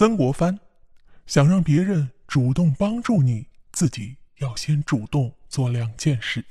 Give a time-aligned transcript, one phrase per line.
[0.00, 0.58] 曾国藩
[1.26, 6.42] 想让别人主动帮助你，自己要先主动做两件事。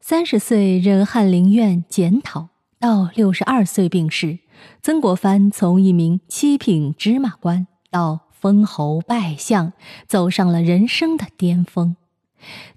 [0.00, 4.38] 三十岁任翰林院检讨，到六十二岁病逝，
[4.80, 9.74] 曾国藩从一名七品芝麻官到封侯拜相，
[10.06, 11.96] 走上了人生的巅峰。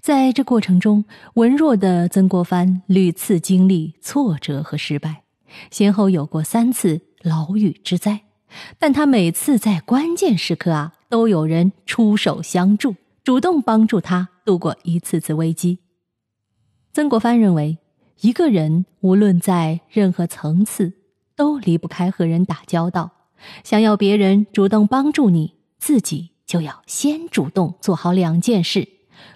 [0.02, 1.06] 在这过程中，
[1.36, 5.22] 文弱的曾国藩屡次经历挫折和失败，
[5.70, 8.25] 先后有过三次牢狱之灾，
[8.78, 12.94] 但他每次在关键时刻啊，都有人出手相助，
[13.24, 15.78] 主动帮助他度过一次次危机。
[16.92, 17.78] 曾国藩认为，
[18.20, 20.92] 一个人无论在任何层次，
[21.34, 23.10] 都离不开和人打交道。
[23.62, 28.88] 想要别人主动帮助你，自己就要先主动做好两件事。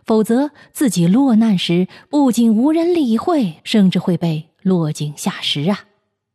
[0.07, 5.81] 否则，自己落难时不仅无人理会，甚至会被落井下石啊！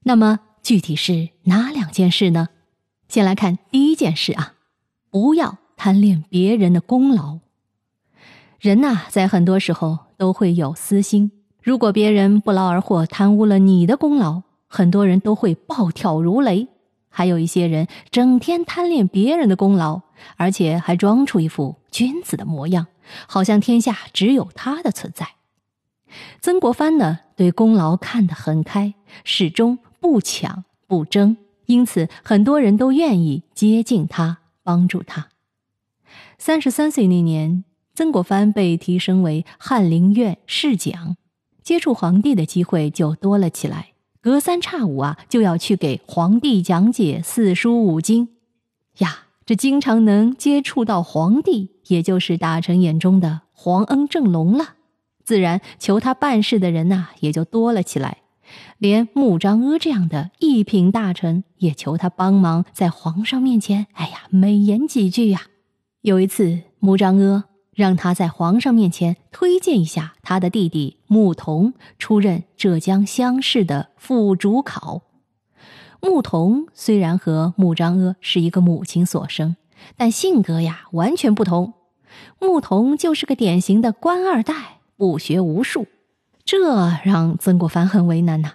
[0.03, 2.49] 那么，具体是哪两件事呢？
[3.07, 4.53] 先来看第一件事啊，
[5.09, 7.39] 不要贪恋别人的功劳。
[8.59, 16.67] 人呐，在很多时候都会有私心，如果别人不劳而获，贪污了你的功劳，很多人都会暴跳如雷。
[17.09, 20.01] 还有一些人整天贪恋别人的功劳，
[20.35, 22.87] 而且还装出一副君子的模样。
[23.27, 25.35] 好像天下只有他的存在。
[26.41, 35.27] 曾国藩呢，对功劳看得很开，始终不抢不争，因此很多人都愿意接近他，帮助他。
[36.37, 37.63] 三十三岁那年，
[37.93, 41.17] 曾国藩被提升为翰林院侍讲，
[41.63, 43.93] 接触皇帝的机会就多了起来。
[44.21, 48.29] 隔三差五啊，就要去给皇帝讲解四书五经，
[48.97, 49.19] 呀。
[49.47, 54.73] 这经常能接触到皇帝，也就是大臣眼中的皇恩正隆了，
[55.23, 58.23] 自然求他办事的人呐也就多了起来。
[58.77, 65.41] 连穆彰阿这样的一品大臣也求他帮忙，在皇上面前，哎呀，美言几句呀。
[66.01, 75.01] 有一次，穆彰阿让他在皇上面前推荐一下他的弟弟穆童出任浙江乡试的副主考。
[76.01, 79.55] 穆童虽然和穆彰阿是一个母亲所生，
[79.97, 81.73] 但性格呀完全不同。
[82.39, 85.87] 穆童就是个典型的官二代，不学无术，
[86.45, 88.53] 这让曾国藩很为难呐。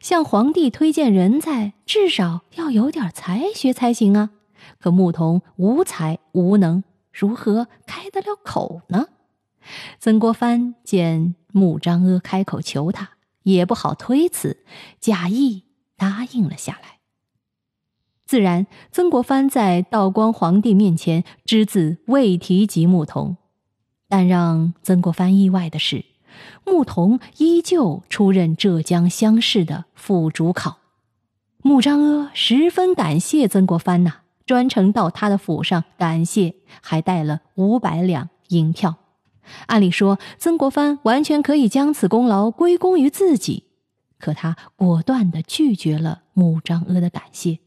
[0.00, 4.30] 向皇帝推荐人才，至少要有点才学才行啊。
[4.78, 6.82] 可牧童无才无能，
[7.12, 9.08] 如何开得了口呢？
[9.98, 13.10] 曾国藩见穆彰阿开口求他，
[13.42, 14.64] 也不好推辞，
[15.00, 15.64] 假意。
[15.94, 16.98] 答应了下来。
[18.26, 23.36] 自然，曾国藩在道光皇帝面前只字未提及牧童，
[24.08, 26.04] 但让曾国藩意外的是，
[26.64, 30.78] 穆同依旧出任浙江乡试的副主考。
[31.62, 38.96] 穆彰阿十分感谢曾国藩呐，专程到他的府上感谢，还带了五百两银票。
[39.66, 43.64] 按理说，曾国藩完全可以将此功劳归功于自己。
[44.18, 47.58] 可他果断地拒绝了穆彰阿的感谢，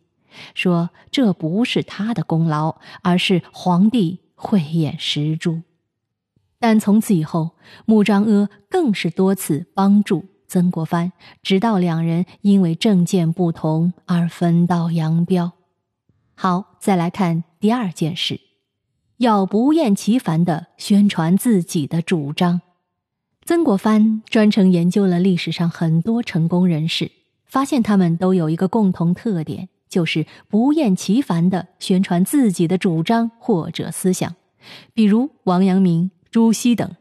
[0.54, 5.62] 说这不是他的功劳，而是皇帝慧眼识珠。
[6.68, 7.52] 但从此以后，
[7.86, 11.12] 穆彰阿更是多次帮助曾国藩，
[11.44, 15.52] 直到两人因为政见不同而分道扬镳。
[16.34, 18.42] 好，再来看第二件事，
[19.18, 22.62] 要不厌其烦地宣传自己的主张。
[23.46, 27.12] 曾国藩专程研究了历史上很多成功人士，
[27.46, 34.34] 发现他们都有一个共同特点，就是不厌其烦地宣传自己的主张或者思想，
[34.96, 36.98] 比如王阳明、朱熹等。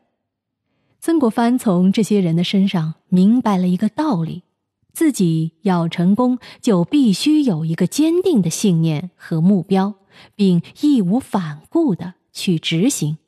[1.01, 4.45] 曾国藩从这些人的身上明白了一个道理：
[4.93, 9.95] 自己要成功，就必须有一个坚定的信念和目标，
[10.37, 13.19] 并义无反顾的去执行。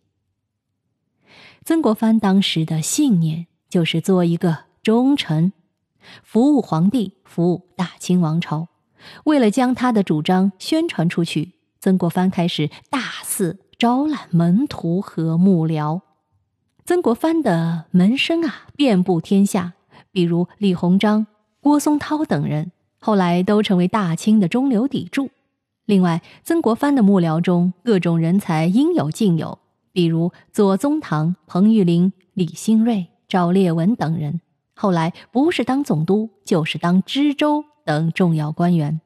[1.64, 5.52] 曾国藩当时的信念就是做一个忠臣，
[6.22, 8.68] 服务皇帝，服务大清王朝。
[9.24, 16.00] 为了将他的主张宣传出去，曾国藩开始大肆招揽门徒和幕僚。
[16.86, 19.72] 曾国藩的门生啊，遍布天下，
[20.12, 21.26] 比如李鸿章、
[21.60, 25.30] 郭松涛等人，后来都成为大清的中流砥柱。
[25.84, 29.58] 另外，曾国藩的幕僚中，各种人才应有尽有。
[29.90, 34.40] 比如左宗棠、彭玉麟、李新瑞、赵烈文等人，
[34.76, 39.00] 后来不是当总督，就是当知州等重要官员。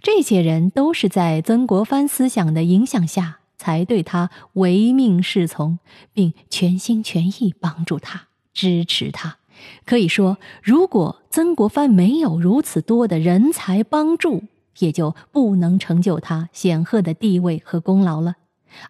[0.00, 5.78] 这些人都是在曾国藩思想的影响下，才对他唯命是从，
[6.12, 9.36] 并全心全意帮助他、支持他。
[9.84, 14.44] 可以说，如果曾国藩没有如此多的人才帮助，
[14.78, 18.36] 也就不能成就他显赫的地位和功劳了。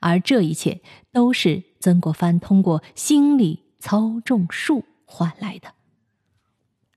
[0.00, 5.69] 而这一切都是曾国藩通过心理操纵术换来的。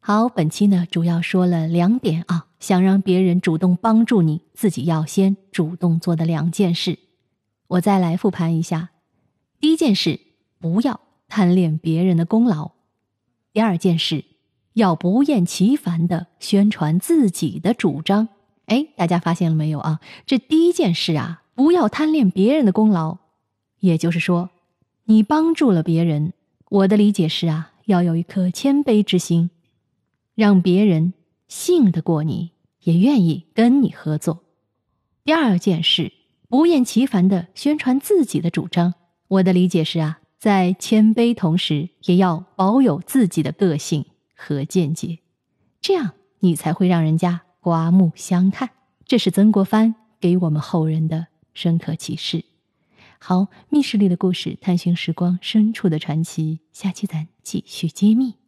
[0.02, 7.00] 好，本期呢主要说了两点啊，想让别人主动帮助你，自己要先主动做的两件事。
[7.72, 8.90] 我再来复盘一下：
[9.62, 10.20] 第一件事，
[10.60, 12.74] 不要贪恋别人的功劳；
[13.54, 14.26] 第二件事，
[14.74, 18.28] 要不厌其烦的宣传自己的主张。
[18.66, 20.02] 哎，大家发现了没有啊？
[20.26, 23.20] 这第一件事啊，不要贪恋别人的功劳，
[23.80, 24.50] 也就是说，
[25.06, 26.34] 你帮助了别人，
[26.68, 29.50] 我的理解是啊，要有一颗谦卑之心。
[30.36, 31.14] 让别人
[31.48, 32.52] 信得过你，
[32.84, 34.44] 也愿意跟你合作。
[35.24, 36.12] 第二件事，
[36.52, 38.94] 不厌其烦的宣传自己的主张。
[39.30, 44.06] 我的理解是啊，在谦卑同时，也要保有自己的个性
[44.36, 45.20] 和见解，
[45.80, 48.72] 这样你才会让人家刮目相看。
[49.06, 52.44] 这是曾国藩给我们后人的深刻启示。
[53.18, 58.41] 好，密室里的故事，探寻时光深处的传奇，下期咱继续揭秘。